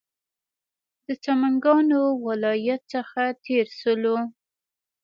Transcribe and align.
د 1.05 1.07
سمنګانو 1.23 2.01
ولایت 2.27 2.81
څخه 2.93 3.21
تېر 3.45 3.65
شولو. 3.79 4.17